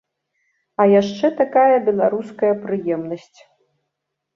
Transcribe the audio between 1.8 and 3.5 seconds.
беларуская прыемнасць.